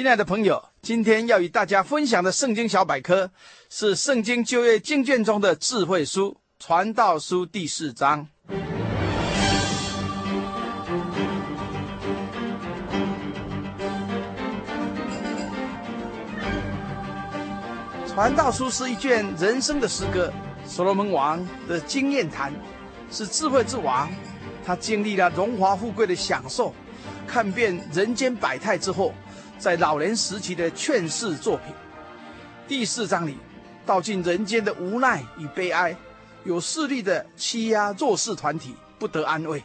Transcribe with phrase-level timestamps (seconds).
[0.00, 3.30] 亲爱的朋友，今天要与大家分享的圣经小百科
[3.68, 8.26] 是圣经旧约经卷中的智慧书《传道书》第四章。
[18.14, 20.32] 《传道书》是一卷人生的诗歌，
[20.64, 22.50] 所罗门王的经验谈，
[23.10, 24.10] 是智慧之王。
[24.64, 26.74] 他经历了荣华富贵的享受，
[27.26, 29.12] 看遍人间百态之后。
[29.60, 31.74] 在老年时期的劝世作品，
[32.66, 33.36] 第四章里
[33.84, 35.94] 道尽人间的无奈与悲哀，
[36.44, 39.62] 有势力的欺压弱势团体不得安慰，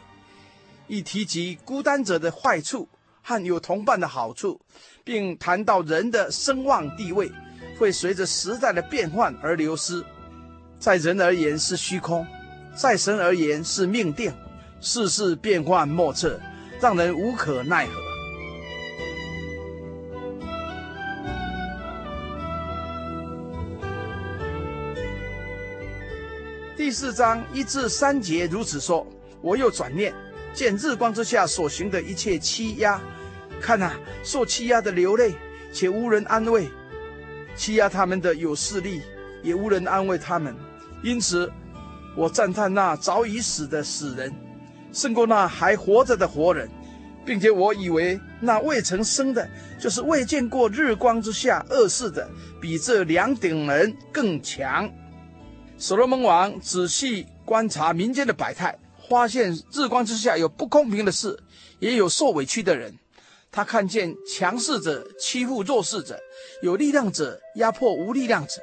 [0.86, 2.86] 亦提及孤单者的坏处
[3.22, 4.60] 和有同伴的好处，
[5.02, 7.32] 并谈到人的声望地位
[7.78, 10.04] 会随着时代的变换而流失，
[10.78, 12.26] 在人而言是虚空，
[12.74, 14.30] 在神而言是命定，
[14.78, 16.38] 世事变幻莫测，
[16.82, 17.92] 让人无可奈何。
[26.86, 29.04] 第四章一至三节如此说：
[29.42, 30.14] 我又转念，
[30.54, 33.00] 见日光之下所行的一切欺压，
[33.60, 35.34] 看哪，受欺压的流泪，
[35.72, 36.68] 且无人安慰；
[37.56, 39.02] 欺压他们的有势力，
[39.42, 40.54] 也无人安慰他们。
[41.02, 41.50] 因此，
[42.14, 44.32] 我赞叹那早已死的死人，
[44.92, 46.70] 胜过那还活着的活人，
[47.24, 52.30] 并且我以为那未曾生的，就是未见过日光之下恶事的，
[52.60, 54.88] 比这两等人更强。
[55.78, 58.78] 所罗门王仔细观察民间的百态，
[59.10, 61.38] 发现日光之下有不公平的事，
[61.78, 62.98] 也有受委屈的人。
[63.52, 66.18] 他看见强势者欺负弱势者，
[66.62, 68.54] 有力量者压迫无力量者。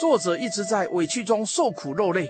[0.00, 2.28] 弱者一直在委屈中受苦落泪，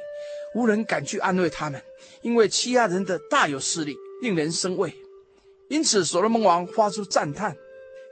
[0.55, 1.81] 无人敢去安慰他们，
[2.23, 4.93] 因为欺压人的大有势力，令人生畏。
[5.69, 7.57] 因此，所罗门王发出赞叹，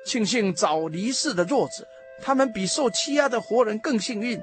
[0.06, 1.86] 庆幸早离世的弱者，
[2.22, 4.40] 他们比受欺压的活人更幸运。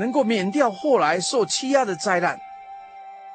[0.00, 2.40] 能够免掉后来受欺压的灾难，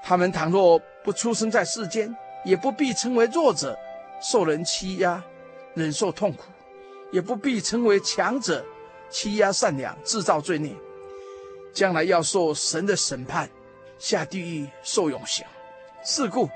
[0.01, 3.77] 他们倘若不出生在世间，也不必成为弱者，
[4.19, 5.23] 受人欺压，
[5.75, 6.45] 忍受痛苦；
[7.11, 8.65] 也不必成为强者，
[9.11, 10.73] 欺压善良，制造罪孽，
[11.71, 13.47] 将来要受神的审判，
[13.99, 15.45] 下地狱受永刑。
[16.03, 16.49] 是故，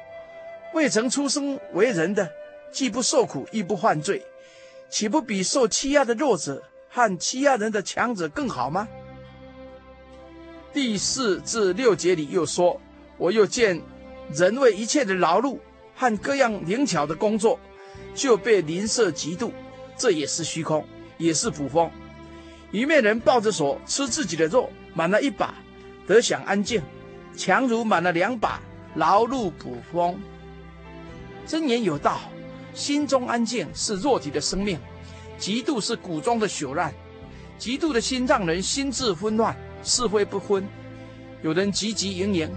[0.74, 2.28] 未曾出生为人的，
[2.72, 4.26] 既不受苦，亦不犯罪，
[4.90, 8.88] 岂不比受欺压的弱者和欺压人的强者更好吗？
[10.72, 12.80] 第四至六节里又说
[13.18, 13.82] ：“我又见
[14.32, 15.58] 人为一切的劳碌
[15.96, 17.60] 和各样灵巧的工作，
[18.14, 19.52] 就被邻舍嫉妒，
[19.98, 20.86] 这也是虚空，
[21.18, 21.90] 也是捕风。
[22.72, 25.56] 愚昧人抱着手吃自己的肉，满了一把，
[26.06, 26.80] 得享安静；
[27.36, 28.62] 强如满了两把，
[28.94, 30.22] 劳碌捕风。
[31.48, 32.20] 真言有道：
[32.76, 34.78] 心中安静是弱体的生命，
[35.40, 36.94] 嫉妒是骨中的朽烂。
[37.58, 40.68] 嫉妒的心让人心智昏乱。”是非不分，
[41.42, 42.50] 有人汲汲营营，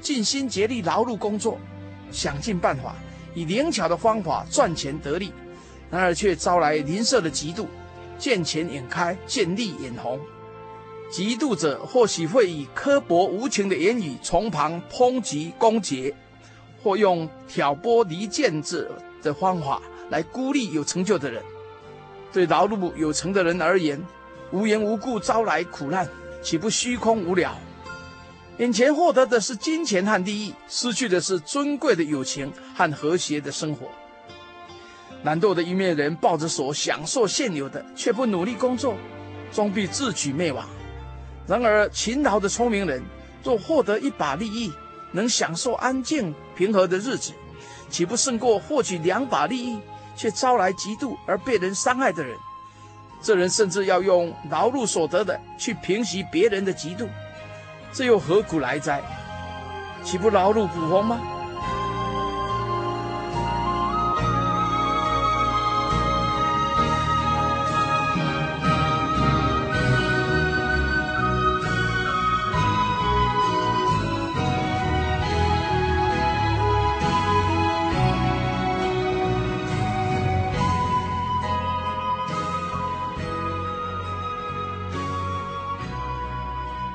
[0.00, 1.58] 尽心竭力劳碌工作，
[2.10, 2.96] 想尽办法
[3.34, 5.32] 以灵巧的方法赚钱得利，
[5.90, 7.66] 然而却招来邻舍的嫉妒，
[8.18, 10.20] 见钱眼开，见利眼红。
[11.12, 16.12] 嫉妒者或许会以刻薄无情的言语从旁抨击攻击，
[16.82, 18.90] 或用挑拨离间者
[19.22, 19.80] 的方法
[20.10, 21.40] 来孤立有成就的人。
[22.32, 24.02] 对劳碌有成的人而言，
[24.50, 26.08] 无缘无故招来苦难。
[26.44, 27.56] 岂不虚空无聊？
[28.58, 33.88] 眼前获得的是金钱和利益，失去的是尊贵的友情和和谐的生活。
[35.22, 38.94] 懒惰的一面人抱着手享受现有的，却不努力工作，
[39.50, 40.68] 终必自取灭亡。
[41.46, 43.02] 然而勤劳的聪明人，
[43.42, 44.70] 若获得一把利益，
[45.12, 47.32] 能享受安静平和的日子，
[47.88, 49.78] 岂不胜过获取两把利益，
[50.14, 52.36] 却招来嫉妒而被人伤害的人？
[53.24, 57.08] 这人甚至要用劳碌所得的去平息别人的嫉妒，
[57.90, 59.00] 这又何苦来哉？
[60.02, 61.18] 岂不劳碌捕风吗？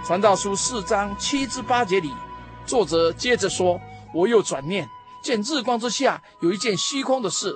[0.10, 2.12] 传道书四章七至八节里，
[2.66, 3.80] 作者接着说
[4.12, 4.90] ：“我又转念，
[5.22, 7.56] 见日光之下有一件虚空的事，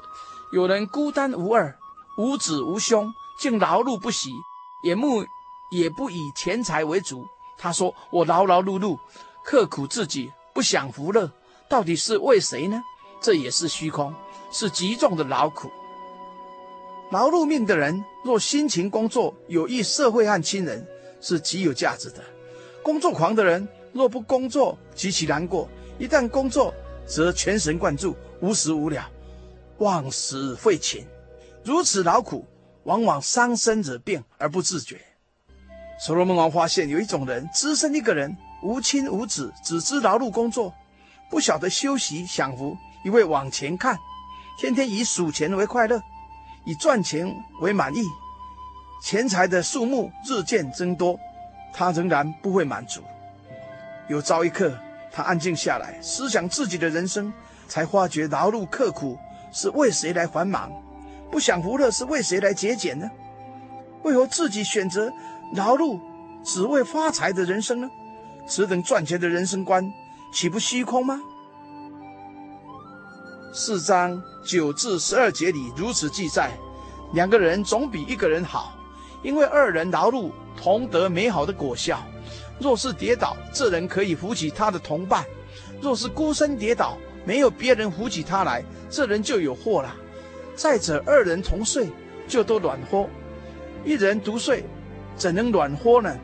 [0.51, 1.75] 有人孤单无二，
[2.15, 4.29] 无子无兄，竟劳碌不息，
[4.83, 5.25] 眼目
[5.71, 7.25] 也不以钱财为主。
[7.57, 8.99] 他说：我劳劳碌碌，
[9.43, 11.31] 刻苦自己，不享福乐，
[11.67, 12.79] 到底是为谁呢？
[13.19, 14.13] 这也是虚空，
[14.51, 15.71] 是极重的劳苦。
[17.09, 20.87] 劳碌命的人，若辛勤工作，有益社会和亲人，
[21.19, 22.23] 是极有价值的。
[22.83, 25.65] 工作狂的人，若不工作，极其难过；
[25.97, 26.73] 一旦工作，
[27.07, 29.09] 则全神贯注，无时无了，
[29.77, 31.07] 忘食废寝，
[31.63, 32.45] 如此劳苦，
[32.83, 34.99] 往往伤身惹病而不自觉。
[35.97, 40.73] 所罗门王发现有一种人，只身一个人，无亲无子，只知劳碌工作，
[41.29, 42.75] 不晓得休息享福，
[43.05, 43.97] 一味往前看，
[44.59, 46.01] 天天以数钱为快乐，
[46.65, 48.03] 以赚钱为满意，
[49.01, 51.17] 钱财的数目日渐增多。
[51.73, 53.01] 他仍然不会满足。
[54.07, 54.71] 有朝一刻，
[55.11, 57.33] 他安静下来，思想自己的人生，
[57.67, 59.17] 才发觉劳碌刻苦
[59.51, 60.71] 是为谁来繁忙，
[61.31, 63.09] 不享福乐是为谁来节俭呢？
[64.03, 65.11] 为何自己选择
[65.55, 65.99] 劳碌
[66.43, 67.89] 只为发财的人生呢？
[68.45, 69.89] 此等赚钱的人生观，
[70.33, 71.19] 岂不虚空吗？
[73.53, 76.51] 四章九至十二节里如此记载：
[77.13, 78.73] 两个人总比一个人好，
[79.23, 80.29] 因为二人劳碌。
[80.55, 81.99] 同得美好的果效。
[82.59, 85.23] 若是跌倒，这人可以扶起他的同伴；
[85.81, 89.93] 若是孤身跌倒，没有别人扶起他来，这人就有祸了。
[90.55, 91.89] 再者，二人同睡，
[92.27, 93.09] 就都暖和；
[93.83, 94.63] 一人独睡，
[95.17, 96.15] 怎能暖和呢？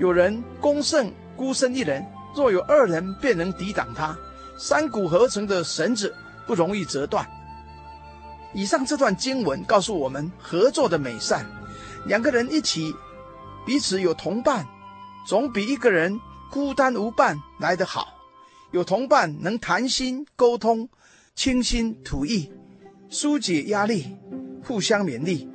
[0.00, 2.04] 有人攻胜孤身一人，
[2.34, 4.14] 若有二人，便能抵挡他。
[4.58, 6.12] 三股合成的绳子
[6.46, 7.24] 不容易折断。
[8.52, 11.46] 以上这段经文告诉我们合作的美善，
[12.06, 12.94] 两个人一起。
[13.66, 14.66] 彼此有同伴，
[15.26, 16.20] 总比一个人
[16.50, 18.08] 孤单无伴来得好。
[18.72, 20.86] 有同伴能谈心沟通，
[21.34, 22.52] 倾心吐意，
[23.10, 24.18] 纾解压力，
[24.62, 25.48] 互相勉励。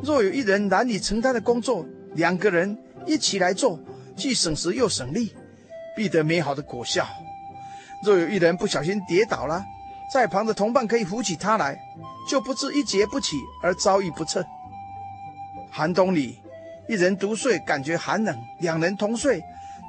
[0.00, 1.84] 若有一人难以承担的工作，
[2.14, 3.80] 两个人一起来做，
[4.14, 5.34] 既省时又省力，
[5.96, 7.04] 必得美好的果效。
[8.04, 9.60] 若有一人不小心跌倒了，
[10.14, 11.76] 在旁的同伴可以扶起他来，
[12.28, 14.46] 就不致一蹶不起而遭遇不测。
[15.70, 16.38] 寒冬里。
[16.88, 19.40] 一人独睡，感觉寒冷；两人同睡，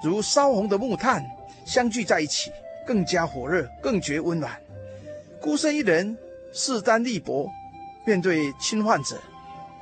[0.03, 1.25] 如烧红的木炭，
[1.65, 2.51] 相聚在一起，
[2.85, 4.55] 更加火热，更觉温暖。
[5.41, 6.15] 孤身一人，
[6.53, 7.49] 势单力薄，
[8.05, 9.19] 面对侵犯者，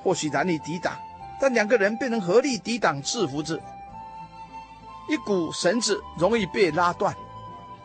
[0.01, 0.94] 或许难以抵挡；
[1.42, 3.60] 但两个人便能合力抵挡、制服之。
[5.10, 7.13] 一股绳子容易被拉断，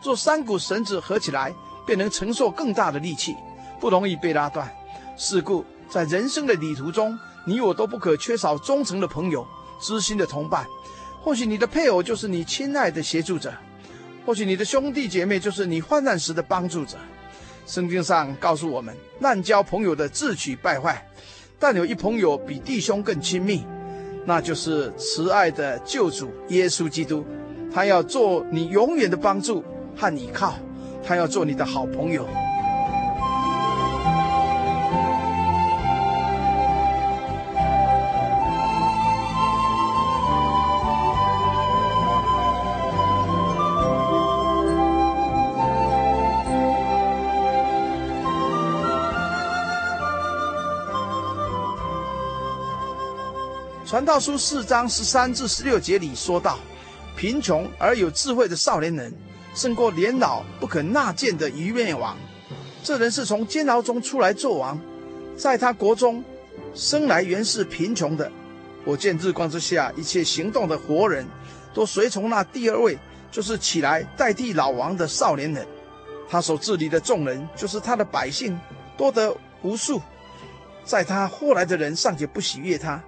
[0.01, 1.53] 若三股绳子合起来，
[1.85, 3.35] 便能承受更大的力气，
[3.81, 4.73] 不容易被拉断。
[5.17, 9.47] 是故，在人生的旅途中，你我都不可缺少忠诚的朋友、
[9.79, 10.65] 知心的同伴。
[11.21, 13.53] 或许你的配偶就是你亲爱的协助者，
[14.25, 16.97] 或许你的兄弟姐妹就是你患难时的帮助者。
[17.65, 21.03] 圣经上告诉我们，滥交朋友的自取败坏，
[21.57, 23.65] 但有一朋友比弟兄更亲密，
[24.23, 27.25] 那就是慈爱的救主耶稣基督。
[27.73, 29.63] 他要做你永远的帮助
[29.97, 30.53] 和依靠，
[31.03, 32.27] 他要做你的好朋友。
[53.95, 56.59] 传道书四章十三至十六节里说道
[57.15, 59.13] ：“贫穷而有智慧的少年人，
[59.55, 62.17] 胜过年老不可纳谏的愚昧王。
[62.83, 64.77] 这人是从监牢中出来做王，
[65.37, 66.21] 在他国中
[66.73, 68.29] 生来原是贫穷的。
[68.83, 71.25] 我见日光之下一切行动的活人，
[71.73, 72.99] 都随从那第二位，
[73.31, 75.65] 就是起来代替老王的少年人。
[76.27, 78.59] 他所治理的众人，就是他的百姓，
[78.97, 80.01] 多得无数。
[80.83, 83.01] 在他后来的人尚且不喜悦他。”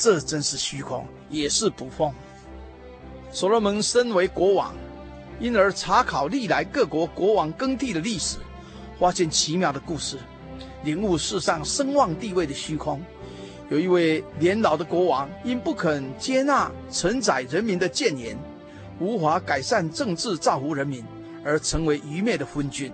[0.00, 2.10] 这真是虚空，也是捕风。
[3.30, 4.74] 所罗门身为国王，
[5.38, 8.38] 因而查考历来各国国王更替的历史，
[8.98, 10.16] 发现奇妙的故事，
[10.84, 12.98] 领悟世上声望地位的虚空。
[13.68, 18.38] 有一位年老的国王，因不肯接纳承载人民的谏言，
[18.98, 21.04] 无法改善政治造福人民，
[21.44, 22.90] 而成为愚昧的昏君；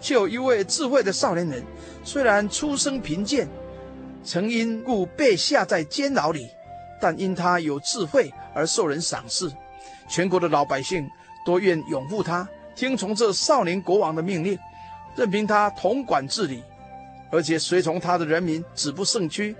[0.00, 1.62] 却有一位智慧的少年人，
[2.02, 3.46] 虽然出身贫贱。
[4.26, 6.50] 曾因故被下在监牢里，
[7.00, 9.48] 但因他有智慧而受人赏识，
[10.08, 11.08] 全国的老百姓
[11.46, 14.58] 都愿拥护他，听从这少年国王的命令，
[15.14, 16.60] 任凭他统管治理，
[17.30, 19.54] 而且随从他的人民止不胜屈。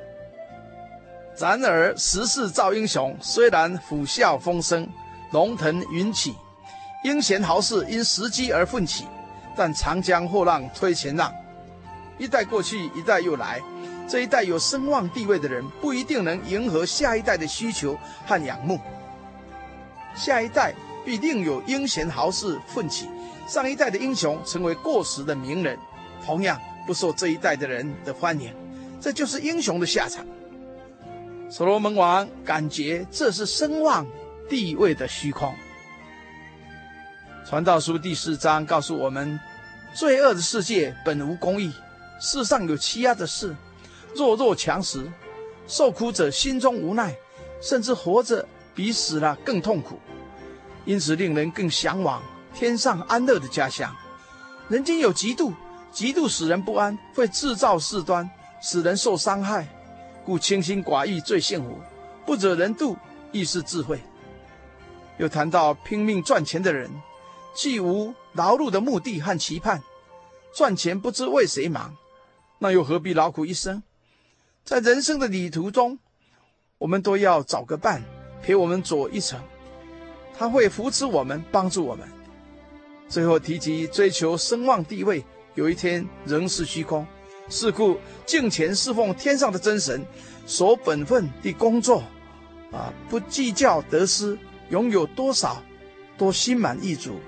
[1.39, 4.89] 然而时势造英雄，虽然虎啸风生，
[5.31, 6.35] 龙腾云起，
[7.05, 9.05] 英贤豪士因时机而奋起，
[9.55, 11.33] 但长江后浪推前浪，
[12.19, 13.61] 一代过去，一代又来。
[14.09, 18.81] 这一代有声望地位的人，不一定能迎合下一代的需求和仰慕。
[20.15, 20.73] 下一代
[21.05, 23.09] 必定有英贤豪士奋起，
[23.49, 25.77] 上一代的英雄成为过时的名人，
[26.25, 28.55] 同样不受这一代的人的欢迎。
[29.01, 30.25] 这就是英雄的下场。
[31.51, 34.07] 所罗门王感觉这是声望
[34.49, 35.53] 地位的虚空。
[37.45, 39.39] 传道书第四章告诉我们，
[39.93, 41.73] 罪恶的世界本无公义，
[42.21, 43.55] 世上有欺压的事。
[44.17, 45.07] 弱肉强食，
[45.67, 47.15] 受苦者心中无奈，
[47.61, 49.99] 甚至活着比死了更痛苦，
[50.85, 52.23] 因此令人更向往
[52.55, 53.95] 天上安乐的家乡。
[54.69, 55.53] 人间有嫉妒，
[55.93, 58.29] 嫉妒使人不安，会制造事端，
[58.63, 59.69] 使人受伤害。
[60.25, 61.79] 故清心寡欲最幸福，
[62.25, 62.97] 不惹人妒
[63.31, 64.01] 亦是智慧。
[65.19, 66.91] 又谈到拼命赚钱的人，
[67.55, 69.81] 既无劳碌的目的和期盼，
[70.53, 71.97] 赚钱不知为谁忙，
[72.59, 73.83] 那又何必劳苦一生？
[74.67, 75.97] 在人生的旅途中，
[76.77, 78.03] 我们都要找个伴
[78.43, 79.41] 陪我们走一程，
[80.37, 82.05] 他会扶持我们，帮助我们。
[83.09, 87.07] 最后提及追求声望地位，有一天仍是虚空。
[87.49, 87.97] 是故
[88.27, 90.05] 敬虔侍奉天上的真神，
[90.49, 92.03] 守本分的工作，
[92.73, 94.37] 啊，不计较得失，
[94.71, 95.63] 拥有多少，
[96.19, 97.21] 都心满意足，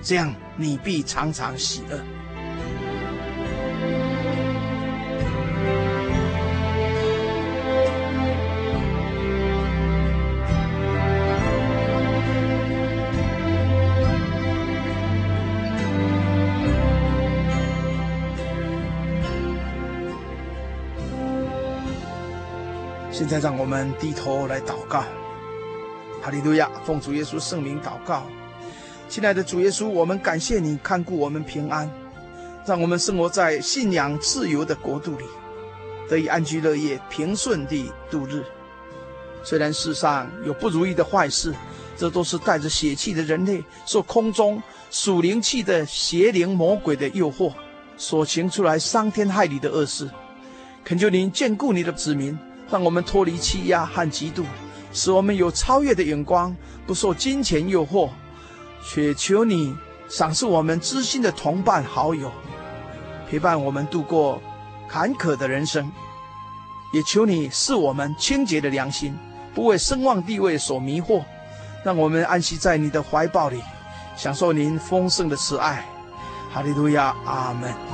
[0.00, 2.00] 这样你必常常喜乐。
[23.14, 25.04] 现在让我们低头来祷告，
[26.20, 26.68] 哈利路亚！
[26.84, 28.24] 奉主耶稣圣名祷告，
[29.08, 31.88] 亲爱的主耶稣，我们感谢你看顾我们平安，
[32.66, 35.24] 让我们生活在信仰自由的国度里，
[36.08, 38.42] 得以安居乐业、平顺地度日。
[39.44, 41.54] 虽然世上有不如意的坏事，
[41.96, 47.52] 这都是带着血气的人类受空中属灵气的邪灵魔鬼的诱惑，
[47.96, 50.10] 所行出来伤天害理的恶事。
[50.82, 52.36] 恳求您眷顾你的子民。
[52.70, 54.44] 让我们脱离欺压和嫉妒，
[54.92, 56.54] 使我们有超越的眼光，
[56.86, 58.08] 不受金钱诱惑，
[58.84, 59.74] 却求你
[60.08, 62.30] 赏赐我们知心的同伴好友，
[63.28, 64.40] 陪伴我们度过
[64.88, 65.90] 坎坷的人生。
[66.92, 69.18] 也求你赐我们清洁的良心，
[69.52, 71.24] 不为声望地位所迷惑，
[71.84, 73.60] 让我们安息在你的怀抱里，
[74.16, 75.84] 享受您丰盛的慈爱。
[76.52, 77.93] 哈利路亚，阿门。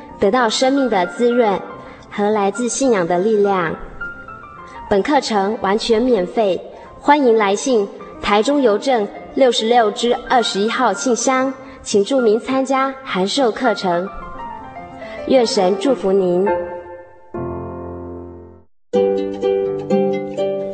[0.21, 1.59] 得到生命的滋润
[2.11, 3.75] 和来自信仰的力量。
[4.87, 6.61] 本课程完全免费，
[6.99, 7.87] 欢迎来信
[8.21, 11.51] 台中邮政六十六支二十一号信箱，
[11.81, 14.07] 请注明参加函授课程。
[15.27, 16.45] 愿神祝福您。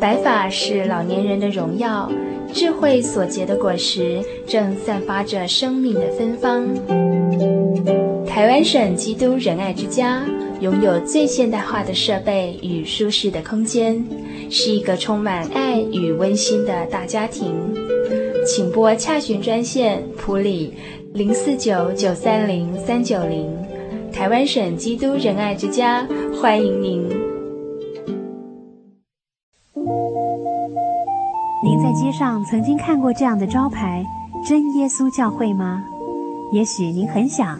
[0.01, 2.11] 白发是老年人的荣耀，
[2.51, 8.16] 智慧所结的果实正散发着生命的芬芳。
[8.37, 10.23] 台湾省基督仁爱之家
[10.61, 14.05] 拥有最现代化的设备与舒适的空间，
[14.47, 17.51] 是一个充满爱与温馨的大家庭。
[18.45, 20.71] 请拨洽询专线普里
[21.15, 23.51] 零四九九三零三九零。
[24.13, 26.07] 台湾省基督仁爱之家
[26.39, 27.01] 欢迎您。
[31.63, 34.05] 您在街上曾经看过这样的招牌
[34.47, 35.83] “真耶稣教会”吗？
[36.53, 37.59] 也许您很想。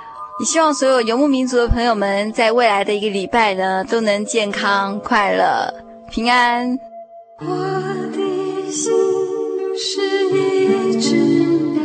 [0.41, 5.71] 也希望所有游牧民族的朋友们，在未来的一个礼拜呢，都能健康快乐。
[6.09, 6.79] 平安。
[7.37, 8.91] 我的心
[9.77, 11.15] 是一只
[11.75, 11.83] 鸟，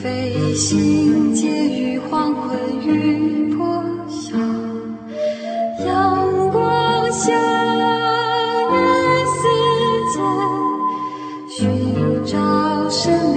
[0.00, 2.56] 飞行介于黄昏
[2.86, 4.38] 与破晓，
[5.84, 7.32] 阳光下
[8.70, 8.78] 人
[9.34, 9.42] 世
[10.14, 10.22] 间，
[11.48, 13.27] 寻找生